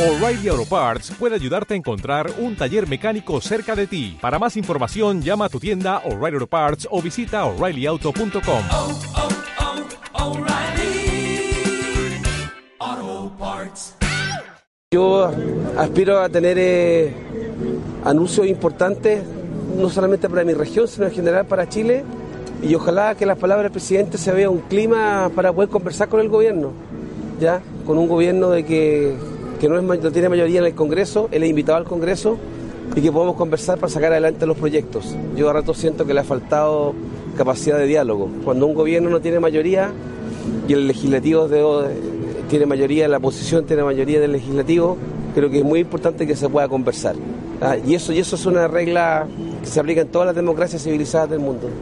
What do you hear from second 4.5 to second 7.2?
información, llama a tu tienda O'Reilly Auto Parts o